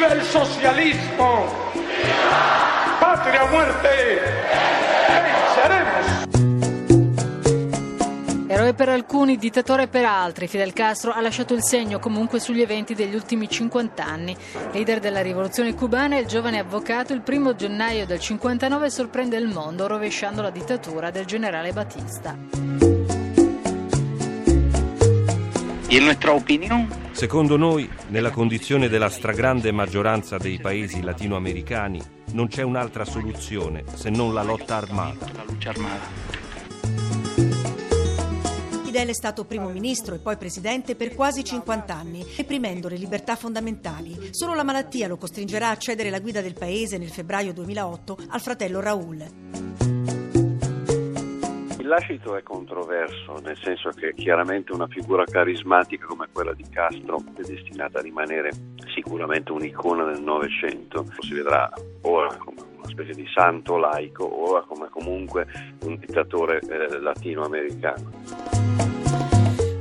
¡Viva 0.00 0.14
el 0.14 0.22
socialismo! 0.22 1.44
¡Patria 2.98 3.44
o 3.44 3.48
muerte! 3.48 4.18
¡Venceremos! 5.26 6.06
Eroe 8.48 8.72
per 8.72 8.88
alcuni, 8.88 9.36
dittatore 9.36 9.88
per 9.88 10.06
altri, 10.06 10.48
Fidel 10.48 10.72
Castro 10.72 11.12
ha 11.12 11.20
lasciato 11.20 11.52
il 11.52 11.62
segno 11.62 11.98
comunque 11.98 12.40
sugli 12.40 12.62
eventi 12.62 12.94
degli 12.94 13.14
ultimi 13.14 13.46
50 13.46 14.02
anni. 14.02 14.34
Leader 14.72 15.00
della 15.00 15.20
rivoluzione 15.20 15.74
cubana, 15.74 16.16
il 16.16 16.24
giovane 16.24 16.58
avvocato 16.58 17.12
il 17.12 17.20
primo 17.20 17.54
gennaio 17.54 18.06
del 18.06 18.20
59 18.20 18.88
sorprende 18.88 19.36
il 19.36 19.48
mondo 19.48 19.86
rovesciando 19.86 20.40
la 20.40 20.48
dittatura 20.48 21.10
del 21.10 21.26
generale 21.26 21.72
Batista. 21.72 22.38
Y 25.90 25.96
en 25.96 26.04
nuestra 26.04 26.32
opinión, 26.32 26.88
Secondo 27.20 27.58
noi, 27.58 27.86
nella 28.08 28.30
condizione 28.30 28.88
della 28.88 29.10
stragrande 29.10 29.72
maggioranza 29.72 30.38
dei 30.38 30.58
paesi 30.58 31.02
latinoamericani, 31.02 32.00
non 32.32 32.48
c'è 32.48 32.62
un'altra 32.62 33.04
soluzione 33.04 33.84
se 33.92 34.08
non 34.08 34.32
la 34.32 34.42
lotta 34.42 34.76
armata. 34.76 35.26
la 35.34 35.44
lucha 35.46 35.68
armata. 35.68 36.08
Fidel 38.84 39.08
è 39.08 39.12
stato 39.12 39.44
primo 39.44 39.68
ministro 39.68 40.14
e 40.14 40.18
poi 40.18 40.38
presidente 40.38 40.96
per 40.96 41.14
quasi 41.14 41.44
50 41.44 41.94
anni, 41.94 42.24
reprimendo 42.38 42.88
le 42.88 42.96
libertà 42.96 43.36
fondamentali. 43.36 44.30
Solo 44.30 44.54
la 44.54 44.64
malattia 44.64 45.06
lo 45.06 45.18
costringerà 45.18 45.68
a 45.68 45.76
cedere 45.76 46.08
la 46.08 46.20
guida 46.20 46.40
del 46.40 46.54
paese 46.54 46.96
nel 46.96 47.10
febbraio 47.10 47.52
2008 47.52 48.16
al 48.28 48.40
fratello 48.40 48.80
Raúl. 48.80 49.99
Lascito 51.90 52.36
è 52.36 52.44
controverso, 52.44 53.40
nel 53.42 53.56
senso 53.56 53.90
che 53.90 54.14
chiaramente 54.14 54.70
una 54.70 54.86
figura 54.86 55.24
carismatica 55.24 56.06
come 56.06 56.28
quella 56.32 56.54
di 56.54 56.64
Castro 56.70 57.16
è 57.34 57.40
destinata 57.40 57.98
a 57.98 58.02
rimanere 58.02 58.50
sicuramente 58.94 59.50
un'icona 59.50 60.04
del 60.04 60.22
Novecento. 60.22 61.04
Si 61.18 61.34
vedrà 61.34 61.68
ora 62.02 62.32
come 62.36 62.60
una 62.76 62.86
specie 62.86 63.12
di 63.12 63.26
santo 63.34 63.76
laico, 63.76 64.24
ora 64.24 64.62
come 64.62 64.88
comunque 64.88 65.48
un 65.82 65.98
dittatore 65.98 66.60
eh, 66.60 67.00
latinoamericano. 67.00 68.79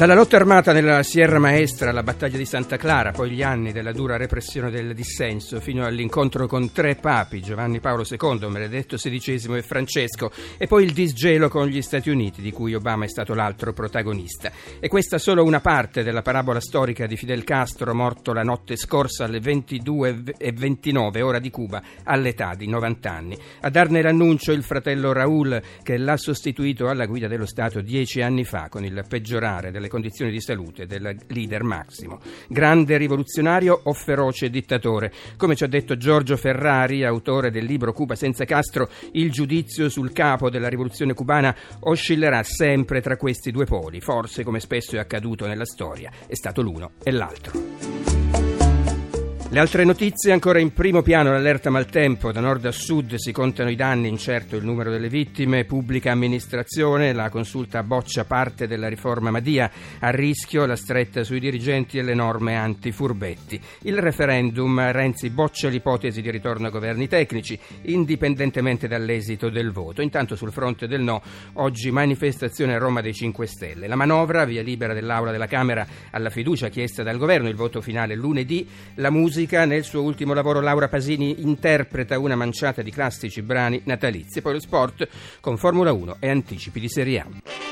Dalla 0.00 0.14
lotta 0.14 0.36
armata 0.36 0.72
nella 0.72 1.02
Sierra 1.02 1.38
Maestra 1.38 1.90
alla 1.90 2.02
battaglia 2.02 2.38
di 2.38 2.46
Santa 2.46 2.78
Clara, 2.78 3.10
poi 3.10 3.32
gli 3.32 3.42
anni 3.42 3.70
della 3.70 3.92
dura 3.92 4.16
repressione 4.16 4.70
del 4.70 4.94
dissenso, 4.94 5.60
fino 5.60 5.84
all'incontro 5.84 6.46
con 6.46 6.72
tre 6.72 6.94
papi, 6.94 7.42
Giovanni 7.42 7.80
Paolo 7.80 8.06
II, 8.08 8.48
Benedetto 8.50 8.96
XVI 8.96 9.56
e 9.56 9.62
Francesco, 9.62 10.30
e 10.56 10.66
poi 10.66 10.84
il 10.84 10.94
disgelo 10.94 11.50
con 11.50 11.66
gli 11.66 11.82
Stati 11.82 12.08
Uniti, 12.08 12.40
di 12.40 12.50
cui 12.50 12.72
Obama 12.72 13.04
è 13.04 13.08
stato 13.08 13.34
l'altro 13.34 13.74
protagonista. 13.74 14.50
E 14.80 14.88
questa 14.88 15.18
solo 15.18 15.44
una 15.44 15.60
parte 15.60 16.02
della 16.02 16.22
parabola 16.22 16.60
storica 16.60 17.04
di 17.04 17.18
Fidel 17.18 17.44
Castro, 17.44 17.94
morto 17.94 18.32
la 18.32 18.42
notte 18.42 18.76
scorsa 18.76 19.24
alle 19.24 19.40
22.29 19.40 21.20
ora 21.20 21.38
di 21.38 21.50
Cuba, 21.50 21.82
all'età 22.04 22.54
di 22.56 22.66
90 22.66 23.12
anni. 23.12 23.36
A 23.60 23.68
darne 23.68 24.00
l'annuncio 24.00 24.52
il 24.52 24.62
fratello 24.62 25.12
Raúl, 25.12 25.60
che 25.82 25.98
l'ha 25.98 26.16
sostituito 26.16 26.88
alla 26.88 27.04
guida 27.04 27.28
dello 27.28 27.44
Stato 27.44 27.82
dieci 27.82 28.22
anni 28.22 28.44
fa, 28.44 28.68
con 28.70 28.82
il 28.82 29.04
peggiorare 29.06 29.70
delle 29.70 29.88
condizioni 29.90 30.30
di 30.30 30.40
salute 30.40 30.86
del 30.86 31.18
leader 31.26 31.62
Massimo. 31.62 32.20
Grande 32.48 32.96
rivoluzionario 32.96 33.78
o 33.84 33.92
feroce 33.92 34.48
dittatore? 34.48 35.12
Come 35.36 35.54
ci 35.54 35.64
ha 35.64 35.68
detto 35.68 35.98
Giorgio 35.98 36.38
Ferrari, 36.38 37.04
autore 37.04 37.50
del 37.50 37.66
libro 37.66 37.92
Cuba 37.92 38.14
senza 38.14 38.46
Castro, 38.46 38.88
il 39.12 39.30
giudizio 39.30 39.90
sul 39.90 40.12
capo 40.12 40.48
della 40.48 40.68
rivoluzione 40.68 41.12
cubana 41.12 41.54
oscillerà 41.80 42.42
sempre 42.42 43.02
tra 43.02 43.16
questi 43.16 43.50
due 43.50 43.66
poli. 43.66 44.00
Forse, 44.00 44.44
come 44.44 44.60
spesso 44.60 44.96
è 44.96 44.98
accaduto 44.98 45.46
nella 45.46 45.66
storia, 45.66 46.10
è 46.26 46.34
stato 46.34 46.62
l'uno 46.62 46.92
e 47.02 47.10
l'altro. 47.10 47.89
Le 49.52 49.58
altre 49.58 49.82
notizie 49.82 50.30
ancora 50.30 50.60
in 50.60 50.72
primo 50.72 51.02
piano 51.02 51.32
l'allerta 51.32 51.70
maltempo, 51.70 52.30
da 52.30 52.38
nord 52.38 52.66
a 52.66 52.70
sud 52.70 53.16
si 53.16 53.32
contano 53.32 53.68
i 53.68 53.74
danni, 53.74 54.06
incerto 54.06 54.54
il 54.54 54.64
numero 54.64 54.92
delle 54.92 55.08
vittime, 55.08 55.64
pubblica 55.64 56.12
amministrazione, 56.12 57.12
la 57.12 57.30
consulta 57.30 57.82
boccia 57.82 58.24
parte 58.24 58.68
della 58.68 58.86
riforma 58.86 59.32
Madia, 59.32 59.68
a 59.98 60.10
rischio 60.10 60.66
la 60.66 60.76
stretta 60.76 61.24
sui 61.24 61.40
dirigenti 61.40 61.98
e 61.98 62.02
le 62.02 62.14
norme 62.14 62.54
antifurbetti. 62.54 63.60
Il 63.82 63.98
referendum, 63.98 64.92
Renzi 64.92 65.30
boccia 65.30 65.68
l'ipotesi 65.68 66.22
di 66.22 66.30
ritorno 66.30 66.68
a 66.68 66.70
governi 66.70 67.08
tecnici, 67.08 67.58
indipendentemente 67.86 68.86
dall'esito 68.86 69.50
del 69.50 69.72
voto. 69.72 70.00
Intanto 70.00 70.36
sul 70.36 70.52
fronte 70.52 70.86
del 70.86 71.00
no, 71.00 71.20
oggi 71.54 71.90
manifestazione 71.90 72.76
a 72.76 72.78
Roma 72.78 73.00
dei 73.00 73.14
5 73.14 73.46
Stelle. 73.48 73.88
La 73.88 73.96
manovra, 73.96 74.44
via 74.44 74.62
libera 74.62 74.94
dell'Aula 74.94 75.32
della 75.32 75.48
Camera 75.48 75.84
alla 76.12 76.30
fiducia 76.30 76.68
chiesta 76.68 77.02
dal 77.02 77.18
governo, 77.18 77.48
il 77.48 77.56
voto 77.56 77.80
finale 77.80 78.14
lunedì, 78.14 78.64
la 78.94 79.10
musica 79.40 79.64
nel 79.64 79.84
suo 79.84 80.02
ultimo 80.02 80.34
lavoro 80.34 80.60
Laura 80.60 80.88
Pasini 80.88 81.40
interpreta 81.40 82.18
una 82.18 82.36
manciata 82.36 82.82
di 82.82 82.90
classici 82.90 83.40
brani 83.40 83.80
natalizi. 83.84 84.42
Poi 84.42 84.52
lo 84.52 84.60
sport 84.60 85.08
con 85.40 85.56
Formula 85.56 85.92
1 85.92 86.16
e 86.20 86.28
anticipi 86.28 86.78
di 86.78 86.88
Serie 86.90 87.20
A. 87.20 87.69